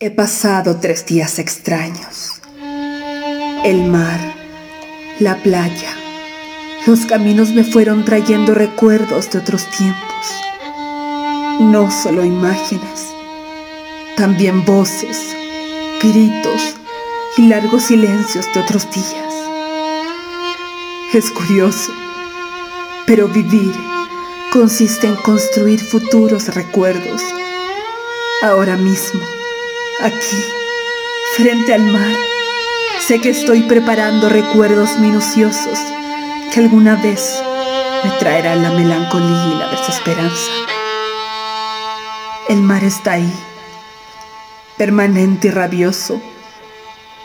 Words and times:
He 0.00 0.10
pasado 0.10 0.80
tres 0.80 1.06
días 1.06 1.38
extraños. 1.38 2.42
El 3.64 3.84
mar, 3.84 4.18
la 5.20 5.36
playa, 5.36 5.94
los 6.84 7.06
caminos 7.06 7.50
me 7.50 7.62
fueron 7.62 8.04
trayendo 8.04 8.54
recuerdos 8.54 9.30
de 9.30 9.38
otros 9.38 9.70
tiempos. 9.70 10.34
No 11.60 11.92
solo 11.92 12.24
imágenes, 12.24 13.06
también 14.16 14.64
voces, 14.64 15.16
gritos 16.02 16.74
y 17.36 17.46
largos 17.46 17.84
silencios 17.84 18.52
de 18.52 18.60
otros 18.62 18.90
días. 18.90 19.34
Es 21.12 21.30
curioso, 21.30 21.92
pero 23.06 23.28
vivir 23.28 23.72
consiste 24.52 25.06
en 25.06 25.14
construir 25.14 25.78
futuros 25.78 26.52
recuerdos. 26.52 27.22
Ahora 28.42 28.76
mismo 28.76 29.20
aquí, 30.00 30.36
frente 31.36 31.74
al 31.74 31.82
mar, 31.82 32.14
sé 33.06 33.20
que 33.20 33.30
estoy 33.30 33.62
preparando 33.62 34.28
recuerdos 34.28 34.98
minuciosos 34.98 35.78
que 36.52 36.60
alguna 36.60 36.96
vez 36.96 37.42
me 38.04 38.10
traerán 38.18 38.62
la 38.62 38.70
melancolía 38.70 39.46
y 39.46 39.58
la 39.58 39.70
desesperanza. 39.70 40.50
El 42.48 42.60
mar 42.60 42.84
está 42.84 43.12
ahí, 43.12 43.32
permanente 44.76 45.48
y 45.48 45.50
rabioso. 45.50 46.20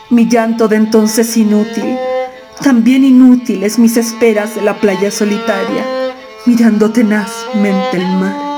Mi 0.08 0.28
llanto 0.28 0.66
de 0.68 0.76
entonces 0.76 1.36
inútil, 1.36 1.96
también 2.62 3.04
inútiles 3.04 3.78
mis 3.78 3.96
esperas 3.96 4.54
de 4.54 4.62
la 4.62 4.80
playa 4.80 5.10
solitaria, 5.10 5.84
mirando 6.46 6.90
tenazmente 6.90 7.96
el 7.96 8.06
mar. 8.06 8.49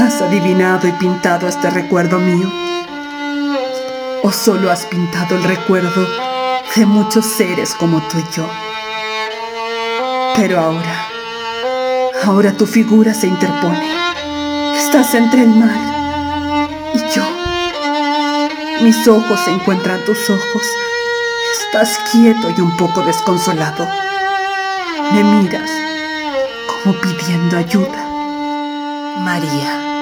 ¿Has 0.00 0.22
adivinado 0.22 0.88
y 0.88 0.92
pintado 0.92 1.46
este 1.46 1.68
recuerdo 1.68 2.18
mío? 2.18 2.50
¿O 4.22 4.32
solo 4.32 4.70
has 4.70 4.86
pintado 4.86 5.36
el 5.36 5.42
recuerdo 5.42 6.08
de 6.74 6.86
muchos 6.86 7.26
seres 7.26 7.74
como 7.74 8.00
tú 8.08 8.18
y 8.18 8.24
yo? 8.34 8.48
Pero 10.36 10.58
ahora, 10.58 11.06
ahora 12.24 12.56
tu 12.56 12.64
figura 12.64 13.12
se 13.12 13.26
interpone. 13.26 13.92
Estás 14.74 15.14
entre 15.14 15.42
el 15.42 15.50
mar 15.50 16.70
y 16.94 16.98
yo. 17.14 17.22
Mis 18.80 19.06
ojos 19.06 19.38
se 19.44 19.50
encuentran 19.50 20.02
tus 20.06 20.30
ojos. 20.30 20.62
Estás 21.60 21.98
quieto 22.10 22.48
y 22.56 22.58
un 22.62 22.74
poco 22.78 23.02
desconsolado. 23.02 23.86
Me 25.12 25.22
miras 25.22 25.70
como 26.82 26.98
pidiendo 27.02 27.58
ayuda. 27.58 28.09
María. 29.20 29.99